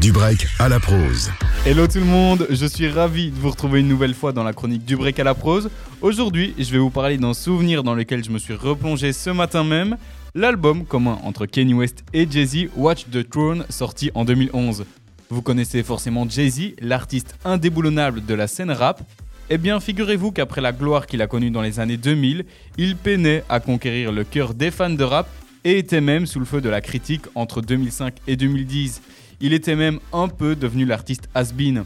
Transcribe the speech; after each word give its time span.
Du 0.00 0.12
break 0.12 0.46
à 0.60 0.68
la 0.68 0.78
prose. 0.78 1.28
Hello 1.66 1.88
tout 1.88 1.98
le 1.98 2.04
monde, 2.04 2.46
je 2.50 2.66
suis 2.66 2.88
ravi 2.88 3.32
de 3.32 3.36
vous 3.36 3.50
retrouver 3.50 3.80
une 3.80 3.88
nouvelle 3.88 4.14
fois 4.14 4.32
dans 4.32 4.44
la 4.44 4.52
chronique 4.52 4.84
du 4.84 4.96
break 4.96 5.18
à 5.18 5.24
la 5.24 5.34
prose. 5.34 5.70
Aujourd'hui, 6.02 6.54
je 6.56 6.70
vais 6.70 6.78
vous 6.78 6.90
parler 6.90 7.18
d'un 7.18 7.34
souvenir 7.34 7.82
dans 7.82 7.94
lequel 7.94 8.22
je 8.22 8.30
me 8.30 8.38
suis 8.38 8.54
replongé 8.54 9.12
ce 9.12 9.30
matin 9.30 9.64
même, 9.64 9.96
l'album 10.36 10.84
commun 10.84 11.18
entre 11.24 11.46
Kanye 11.46 11.74
West 11.74 12.04
et 12.12 12.28
Jay-Z, 12.30 12.68
Watch 12.76 13.06
the 13.10 13.28
Throne, 13.28 13.64
sorti 13.70 14.12
en 14.14 14.24
2011. 14.24 14.84
Vous 15.30 15.42
connaissez 15.42 15.82
forcément 15.82 16.28
Jay-Z, 16.28 16.74
l'artiste 16.80 17.36
indéboulonnable 17.44 18.24
de 18.24 18.34
la 18.34 18.46
scène 18.46 18.70
rap. 18.70 19.02
Eh 19.50 19.58
bien, 19.58 19.80
figurez-vous 19.80 20.30
qu'après 20.30 20.60
la 20.60 20.70
gloire 20.70 21.08
qu'il 21.08 21.22
a 21.22 21.26
connue 21.26 21.50
dans 21.50 21.62
les 21.62 21.80
années 21.80 21.96
2000, 21.96 22.44
il 22.76 22.94
peinait 22.94 23.42
à 23.48 23.58
conquérir 23.58 24.12
le 24.12 24.22
cœur 24.22 24.54
des 24.54 24.70
fans 24.70 24.90
de 24.90 25.02
rap 25.02 25.28
et 25.64 25.78
était 25.78 26.00
même 26.00 26.26
sous 26.26 26.38
le 26.38 26.44
feu 26.44 26.60
de 26.60 26.68
la 26.68 26.80
critique 26.80 27.24
entre 27.34 27.62
2005 27.62 28.14
et 28.28 28.36
2010. 28.36 29.02
Il 29.40 29.52
était 29.52 29.76
même 29.76 30.00
un 30.12 30.26
peu 30.26 30.56
devenu 30.56 30.84
l'artiste 30.84 31.28
has-been. 31.34 31.84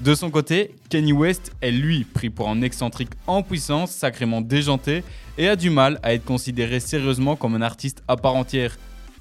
De 0.00 0.14
son 0.14 0.30
côté, 0.30 0.74
Kanye 0.88 1.12
West 1.12 1.52
est 1.60 1.70
lui 1.70 2.04
pris 2.04 2.30
pour 2.30 2.48
un 2.48 2.62
excentrique 2.62 3.10
en 3.26 3.42
puissance, 3.42 3.90
sacrément 3.90 4.40
déjanté, 4.40 5.04
et 5.36 5.48
a 5.48 5.54
du 5.54 5.68
mal 5.68 6.00
à 6.02 6.14
être 6.14 6.24
considéré 6.24 6.80
sérieusement 6.80 7.36
comme 7.36 7.54
un 7.54 7.62
artiste 7.62 8.02
à 8.08 8.16
part 8.16 8.36
entière. 8.36 8.76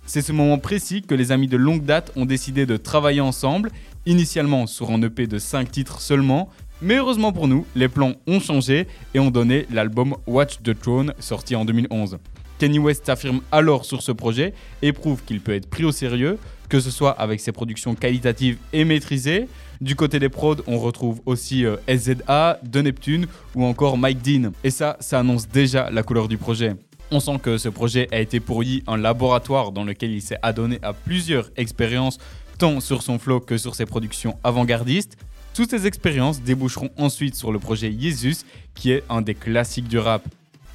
C'est 0.05 0.21
ce 0.21 0.31
moment 0.31 0.57
précis 0.57 1.01
que 1.01 1.13
les 1.13 1.31
amis 1.31 1.47
de 1.47 1.57
longue 1.57 1.83
date 1.83 2.11
ont 2.15 2.25
décidé 2.25 2.65
de 2.65 2.77
travailler 2.77 3.21
ensemble, 3.21 3.69
initialement 4.05 4.65
sur 4.65 4.89
un 4.91 5.01
EP 5.01 5.27
de 5.27 5.37
5 5.37 5.69
titres 5.69 6.01
seulement, 6.01 6.49
mais 6.81 6.95
heureusement 6.95 7.31
pour 7.33 7.47
nous, 7.47 7.65
les 7.75 7.87
plans 7.87 8.13
ont 8.27 8.39
changé 8.39 8.87
et 9.13 9.19
ont 9.19 9.31
donné 9.31 9.65
l'album 9.71 10.15
Watch 10.25 10.59
the 10.63 10.77
Throne 10.77 11.13
sorti 11.19 11.55
en 11.55 11.65
2011. 11.65 12.17
Kanye 12.63 12.79
West 12.79 13.07
s'affirme 13.07 13.41
alors 13.51 13.83
sur 13.83 14.01
ce 14.01 14.13
projet 14.13 14.53
et 14.81 14.93
prouve 14.93 15.21
qu'il 15.25 15.41
peut 15.41 15.53
être 15.53 15.69
pris 15.69 15.83
au 15.83 15.91
sérieux, 15.91 16.39
que 16.69 16.79
ce 16.79 16.91
soit 16.91 17.11
avec 17.11 17.41
ses 17.41 17.51
productions 17.51 17.93
qualitatives 17.93 18.57
et 18.71 18.85
maîtrisées. 18.85 19.49
Du 19.81 19.97
côté 19.97 20.17
des 20.17 20.29
prods, 20.29 20.55
on 20.65 20.79
retrouve 20.79 21.19
aussi 21.25 21.65
euh, 21.65 21.75
SZA, 21.89 22.61
De 22.63 22.81
Neptune 22.81 23.27
ou 23.53 23.65
encore 23.65 23.97
Mike 23.97 24.21
Dean. 24.21 24.51
Et 24.63 24.69
ça, 24.69 24.95
ça 25.01 25.19
annonce 25.19 25.49
déjà 25.49 25.89
la 25.89 26.03
couleur 26.03 26.29
du 26.29 26.37
projet. 26.37 26.77
On 27.11 27.19
sent 27.19 27.37
que 27.43 27.57
ce 27.57 27.67
projet 27.67 28.07
a 28.13 28.21
été 28.21 28.39
pour 28.39 28.63
Yi 28.63 28.81
un 28.87 28.95
laboratoire 28.95 29.73
dans 29.73 29.83
lequel 29.83 30.11
il 30.11 30.21
s'est 30.21 30.39
adonné 30.41 30.79
à 30.83 30.93
plusieurs 30.93 31.51
expériences, 31.57 32.17
tant 32.59 32.79
sur 32.79 33.03
son 33.03 33.19
flow 33.19 33.41
que 33.41 33.57
sur 33.57 33.75
ses 33.75 33.85
productions 33.85 34.37
avant-gardistes. 34.41 35.17
Toutes 35.53 35.71
ces 35.71 35.85
expériences 35.85 36.41
déboucheront 36.41 36.91
ensuite 36.97 37.35
sur 37.35 37.51
le 37.51 37.59
projet 37.59 37.93
Jesus, 37.99 38.45
qui 38.73 38.91
est 38.91 39.03
un 39.09 39.21
des 39.21 39.35
classiques 39.35 39.89
du 39.89 39.99
rap. 39.99 40.23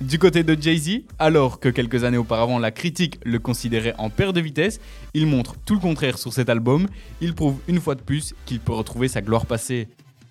Du 0.00 0.20
côté 0.20 0.44
de 0.44 0.56
Jay-Z, 0.60 1.00
alors 1.18 1.58
que 1.58 1.68
quelques 1.68 2.04
années 2.04 2.18
auparavant 2.18 2.60
la 2.60 2.70
critique 2.70 3.18
le 3.24 3.40
considérait 3.40 3.96
en 3.98 4.10
père 4.10 4.32
de 4.32 4.40
vitesse, 4.40 4.78
il 5.12 5.26
montre 5.26 5.56
tout 5.66 5.74
le 5.74 5.80
contraire 5.80 6.18
sur 6.18 6.32
cet 6.32 6.48
album, 6.48 6.86
il 7.20 7.34
prouve 7.34 7.58
une 7.66 7.80
fois 7.80 7.96
de 7.96 8.02
plus 8.02 8.32
qu'il 8.46 8.60
peut 8.60 8.72
retrouver 8.72 9.08
sa 9.08 9.22
gloire 9.22 9.44
passée. 9.44 9.88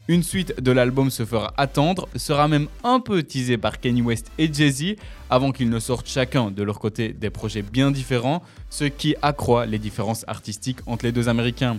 Une 0.08 0.24
suite 0.24 0.62
de 0.62 0.72
l'album 0.72 1.10
se 1.10 1.26
fera 1.26 1.54
attendre, 1.58 2.08
sera 2.16 2.48
même 2.48 2.68
un 2.86 3.02
peu 3.02 3.24
teasée 3.24 3.58
par 3.58 3.82
Kanye 3.82 4.02
West 4.02 4.32
et 4.38 4.52
Jay-Z 4.52 4.96
avant 5.30 5.52
qu'ils 5.52 5.70
ne 5.70 5.80
sortent 5.80 6.08
chacun 6.08 6.50
de 6.50 6.64
leur 6.64 6.80
côté 6.80 7.10
des 7.12 7.30
projets 7.30 7.62
bien 7.62 7.92
différents, 7.92 8.42
ce 8.70 8.86
qui 8.86 9.16
accroît 9.22 9.66
les 9.66 9.80
différences 9.80 10.24
artistiques 10.30 10.80
entre 10.86 11.04
les 11.04 11.12
deux 11.12 11.28
Américains. 11.28 11.78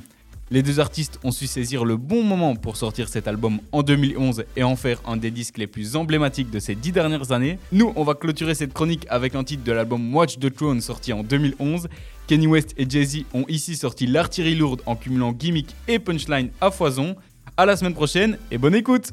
Les 0.50 0.62
deux 0.62 0.80
artistes 0.80 1.20
ont 1.24 1.30
su 1.30 1.46
saisir 1.46 1.84
le 1.84 1.98
bon 1.98 2.22
moment 2.22 2.56
pour 2.56 2.78
sortir 2.78 3.08
cet 3.08 3.28
album 3.28 3.60
en 3.70 3.82
2011 3.82 4.44
et 4.56 4.62
en 4.62 4.76
faire 4.76 5.02
un 5.06 5.18
des 5.18 5.30
disques 5.30 5.58
les 5.58 5.66
plus 5.66 5.94
emblématiques 5.94 6.50
de 6.50 6.58
ces 6.58 6.74
dix 6.74 6.90
dernières 6.90 7.32
années. 7.32 7.58
Nous, 7.70 7.92
on 7.96 8.02
va 8.02 8.14
clôturer 8.14 8.54
cette 8.54 8.72
chronique 8.72 9.06
avec 9.10 9.34
un 9.34 9.44
titre 9.44 9.62
de 9.62 9.72
l'album 9.72 10.14
Watch 10.14 10.38
the 10.38 10.54
Throne 10.54 10.80
sorti 10.80 11.12
en 11.12 11.22
2011. 11.22 11.88
Kenny 12.26 12.46
West 12.46 12.72
et 12.78 12.88
Jay-Z 12.88 13.24
ont 13.34 13.44
ici 13.48 13.76
sorti 13.76 14.06
l'artillerie 14.06 14.54
lourde 14.54 14.80
en 14.86 14.96
cumulant 14.96 15.32
gimmick 15.32 15.74
et 15.86 15.98
punchline 15.98 16.48
à 16.62 16.70
foison. 16.70 17.14
À 17.58 17.66
la 17.66 17.76
semaine 17.76 17.94
prochaine 17.94 18.38
et 18.50 18.56
bonne 18.56 18.74
écoute 18.74 19.12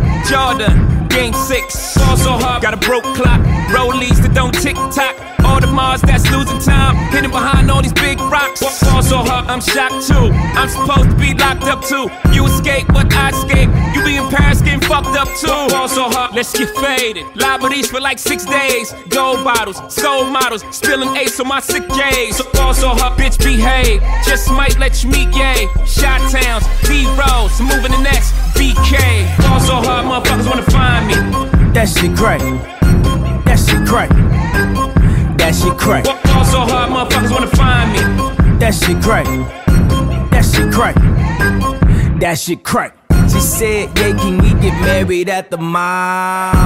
Jordan, 0.31 1.09
Game 1.09 1.33
6. 1.33 1.97
Ball 1.97 2.15
so 2.15 2.31
hard, 2.39 2.63
got 2.63 2.73
a 2.73 2.77
broke 2.77 3.03
clock. 3.03 3.41
Rollies 3.75 4.15
that 4.23 4.31
don't 4.33 4.53
tick 4.53 4.77
tock. 4.95 5.11
Audemars 5.43 5.99
that's 6.07 6.23
losing 6.31 6.59
time. 6.63 6.95
Hidden 7.11 7.31
behind 7.31 7.69
all 7.69 7.81
these 7.81 7.91
big 7.91 8.17
rocks. 8.31 8.61
Ball 8.79 9.03
so 9.03 9.17
hard, 9.17 9.51
I'm 9.51 9.59
shocked 9.59 10.07
too. 10.07 10.31
I'm 10.55 10.69
supposed 10.69 11.11
to 11.11 11.15
be 11.19 11.33
locked 11.35 11.67
up 11.67 11.83
too. 11.83 12.07
You 12.31 12.45
escape, 12.47 12.87
but 12.95 13.10
getting 15.31 15.47
fucked 15.47 15.69
too. 15.69 15.75
Ball 15.75 15.87
so 15.87 16.09
hard, 16.09 16.35
let's 16.35 16.57
get 16.57 16.69
faded. 16.77 17.25
Liberties 17.35 17.89
for 17.89 17.99
like 17.99 18.19
six 18.19 18.45
days. 18.45 18.93
Gold 19.09 19.43
bottles, 19.43 19.81
soul 19.93 20.25
models. 20.25 20.63
Spilling 20.75 21.15
ace 21.15 21.39
on 21.39 21.47
my 21.47 21.59
sick 21.59 21.87
days. 21.89 22.37
So 22.37 22.87
hard, 22.87 23.19
bitch 23.19 23.37
behave. 23.37 24.01
Just 24.25 24.49
might 24.51 24.77
let 24.79 25.03
you 25.03 25.09
meet 25.09 25.31
gay. 25.31 25.67
Shot 25.85 26.21
towns, 26.31 26.65
B 26.87 27.05
rolls, 27.19 27.59
moving 27.59 27.91
the 27.91 28.01
next. 28.01 28.31
BK. 28.55 29.27
Ball 29.39 29.59
so 29.59 29.75
hard, 29.75 30.05
motherfuckers 30.05 30.47
wanna 30.47 30.63
find 30.63 31.07
me. 31.07 31.15
That 31.73 31.89
shit 31.89 32.15
crack. 32.15 32.39
That 33.45 33.59
shit 33.59 33.87
crack. 33.87 34.09
That 35.37 35.53
shit 35.53 35.77
crack. 35.77 36.05
Ball 36.05 36.45
so 36.45 36.59
hard, 36.59 36.91
motherfuckers 36.91 37.31
wanna 37.31 37.47
find 37.47 37.91
me. 37.91 37.99
That 38.59 38.73
shit 38.73 39.01
crack. 39.01 39.25
That 40.31 40.45
shit 40.45 40.71
crack. 40.71 40.95
That 42.19 42.37
shit 42.37 42.63
crack. 42.63 43.00
She 43.29 43.39
said, 43.39 43.89
Yeah, 43.97 44.17
can 44.17 44.37
we 44.39 44.49
get 44.61 44.79
married 44.81 45.29
at 45.29 45.49
the 45.51 45.57
mall? 45.57 45.81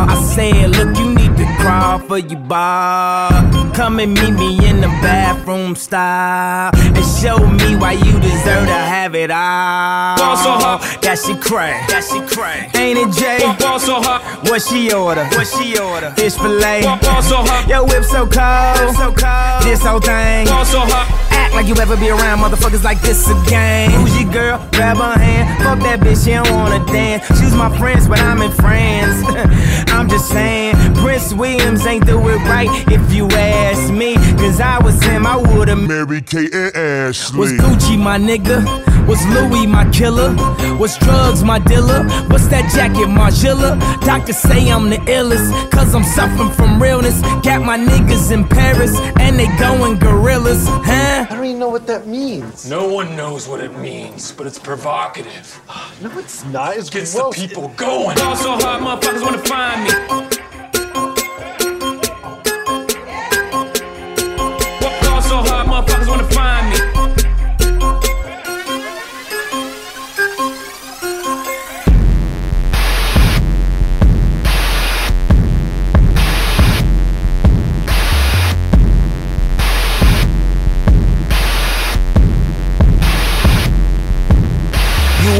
I 0.09 0.21
said, 0.35 0.71
Look, 0.71 0.97
you 0.97 1.13
need 1.13 1.35
to 1.37 1.45
crawl 1.59 1.99
for 1.99 2.17
your 2.17 2.39
bar. 2.39 3.29
Come 3.73 3.99
and 3.99 4.13
meet 4.13 4.31
me 4.31 4.67
in 4.69 4.79
the 4.81 4.87
bathroom 5.03 5.75
style 5.75 6.71
and 6.73 7.05
show 7.21 7.37
me 7.37 7.75
why 7.75 7.91
you 7.93 8.13
deserve 8.21 8.67
to 8.67 8.73
have 8.73 9.15
it 9.15 9.29
all. 9.31 10.15
Ball 10.17 10.37
so 10.37 10.51
hard. 10.51 10.81
That 11.03 11.19
shit 11.19 11.41
crack. 11.41 11.89
That 11.89 12.03
shit 12.03 12.27
crack. 12.29 12.73
Ain't 12.75 12.97
it, 12.97 13.11
Jay? 13.19 13.39
Ball 13.59 13.79
so 13.79 14.01
hard. 14.01 14.21
What 14.49 14.61
she 14.61 14.93
order? 14.93 15.25
What 15.25 15.47
she 15.47 15.77
order? 15.77 16.11
Fish 16.11 16.35
fillet. 16.35 16.83
Ball 16.83 17.21
so 17.21 17.37
hot, 17.43 17.67
Yo, 17.67 17.83
whip 17.83 18.03
so 18.05 18.25
cold. 18.25 18.95
so 18.95 19.11
cold. 19.11 19.63
This 19.63 19.81
whole 19.83 19.99
thing. 19.99 20.47
Ball 20.47 20.63
so 20.65 20.79
hard. 20.79 21.24
Like 21.55 21.67
you 21.67 21.75
ever 21.75 21.95
be 21.95 22.09
around 22.09 22.39
motherfuckers 22.39 22.83
like 22.83 22.99
this 23.01 23.29
again. 23.29 23.89
Who's 23.91 24.21
your 24.21 24.29
girl? 24.29 24.57
Grab 24.73 24.97
her 24.97 25.17
hand. 25.17 25.63
Fuck 25.63 25.79
that 25.79 26.01
bitch, 26.01 26.25
she 26.25 26.31
don't 26.31 26.51
wanna 26.51 26.85
dance. 26.85 27.25
She's 27.39 27.53
my 27.53 27.75
friends, 27.77 28.09
but 28.09 28.19
I'm 28.19 28.41
in 28.41 28.51
France. 28.51 29.23
I'm 29.93 30.09
just 30.09 30.27
saying, 30.27 30.75
Prince 30.95 31.33
Williams 31.33 31.85
ain't 31.85 32.05
do 32.05 32.19
it 32.27 32.39
right 32.39 32.67
if 32.91 33.13
you 33.13 33.27
ask 33.29 33.91
me. 33.91 34.15
Cause 34.35 34.59
I 34.59 34.83
was 34.83 35.01
him, 35.03 35.25
I 35.25 35.37
would've 35.37 35.79
Mary 35.79 36.21
Kate 36.21 36.53
and 36.53 36.75
Ashley. 36.75 37.39
was 37.39 37.51
Gucci 37.53 37.97
my 37.97 38.17
nigga? 38.17 38.94
Was 39.07 39.23
Louis 39.27 39.67
my 39.67 39.89
killer? 39.91 40.33
Was 40.77 40.97
drugs 40.97 41.43
my 41.43 41.59
dealer? 41.59 42.03
What's 42.29 42.47
that 42.47 42.71
jacket, 42.73 43.07
Margiela? 43.07 43.79
Doctors 44.01 44.37
say 44.37 44.69
I'm 44.71 44.89
the 44.89 44.97
illest, 44.97 45.71
cause 45.71 45.93
I'm 45.93 46.03
suffering 46.03 46.49
from 46.51 46.81
realness. 46.81 47.21
Got 47.43 47.63
my 47.63 47.77
niggas 47.77 48.31
in 48.31 48.47
Paris, 48.47 48.97
and 49.19 49.37
they 49.37 49.47
going 49.57 49.99
gorillas, 49.99 50.65
huh? 50.67 51.27
I 51.29 51.35
don't 51.35 51.45
even 51.45 51.59
know 51.59 51.69
what 51.69 51.85
that 51.87 52.07
means. 52.07 52.69
No 52.69 52.87
one 52.91 53.15
knows 53.15 53.47
what 53.47 53.61
it 53.61 53.77
means, 53.77 54.31
but 54.31 54.47
it's 54.47 54.59
provocative. 54.59 55.61
No, 56.01 56.09
it's 56.19 56.43
not. 56.45 56.75
It's 56.75 56.89
Gets 56.89 57.15
gross. 57.15 57.35
the 57.35 57.47
people 57.47 57.69
going. 57.77 58.17
Ball 58.17 58.35
so 58.35 58.51
hard, 58.57 58.81
motherfuckers 58.83 59.21
wanna 59.21 59.37
find 59.39 59.83
me. 59.85 60.44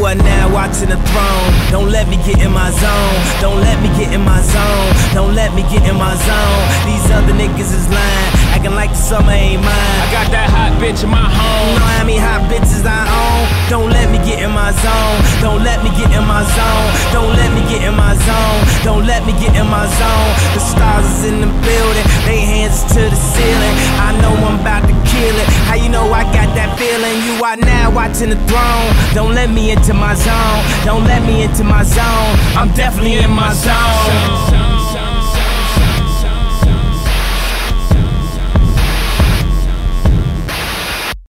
Are 0.06 0.14
now 0.14 0.46
watching 0.54 0.88
the 0.88 1.00
throne. 1.10 1.50
Don't 1.74 1.90
let 1.90 2.06
me 2.06 2.16
get 2.22 2.38
in 2.38 2.52
my 2.54 2.70
zone. 2.70 3.18
Don't 3.42 3.58
let 3.58 3.82
me 3.82 3.90
get 3.98 4.14
in 4.14 4.22
my 4.22 4.38
zone. 4.38 4.90
Don't 5.10 5.34
let 5.34 5.50
me 5.52 5.62
get 5.66 5.82
in 5.82 5.98
my 5.98 6.14
zone. 6.14 6.62
These 6.86 7.10
other 7.10 7.34
niggas 7.34 7.74
is 7.74 7.90
lying, 7.90 8.30
acting 8.54 8.78
like 8.78 8.90
the 8.90 9.02
summer 9.02 9.34
ain't 9.34 9.62
mine. 9.66 9.98
I 9.98 10.06
got 10.14 10.30
that 10.30 10.46
hot 10.46 10.78
bitch 10.78 11.02
in 11.02 11.10
my 11.10 11.26
home. 11.26 11.74
You 11.74 11.80
know 11.82 11.90
how 11.98 12.04
many 12.06 12.18
hot 12.22 12.46
bitches 12.46 12.86
I 12.86 13.02
own? 13.02 13.42
Don't 13.66 13.90
let 13.90 14.06
me 14.14 14.22
get 14.22 14.38
in 14.38 14.54
my 14.54 14.70
zone. 14.78 15.18
Don't 15.42 15.66
let 15.66 15.82
me 15.82 15.90
get 15.98 16.14
in 16.14 16.22
my 16.22 16.46
zone. 16.54 16.86
Don't 17.10 17.34
let 17.34 17.50
me 17.50 17.66
get 17.66 17.82
in 17.82 17.94
my 17.98 18.14
zone. 18.14 18.62
Don't 18.86 19.04
let 19.10 19.26
me 19.26 19.34
get 19.42 19.58
in 19.58 19.66
my 19.66 19.90
zone. 19.90 20.30
The 20.54 20.62
stars 20.62 21.06
is 21.18 21.34
in 21.34 21.42
the 21.42 21.50
building. 21.66 22.06
They 22.22 22.46
hands 22.46 22.86
to 22.94 23.02
the 23.10 23.18
ceiling. 23.34 23.74
I 23.98 24.14
know 24.22 24.30
I'm 24.38 24.62
about 24.62 24.86
to 24.86 24.94
How 25.66 25.74
you 25.74 25.88
know 25.88 26.12
I 26.12 26.24
got 26.24 26.54
that 26.54 26.78
feeling? 26.78 27.16
You 27.24 27.42
are 27.44 27.56
now 27.56 27.90
watching 27.90 28.30
the 28.30 28.36
throne. 28.46 28.92
Don't 29.14 29.34
let 29.34 29.50
me 29.50 29.70
into 29.70 29.94
my 29.94 30.14
zone. 30.14 30.62
Don't 30.84 31.04
let 31.04 31.22
me 31.22 31.42
into 31.42 31.64
my 31.64 31.82
zone. 31.82 32.36
I'm 32.56 32.72
definitely 32.74 33.14
in 33.14 33.30
my 33.30 33.52
zone. 33.52 34.75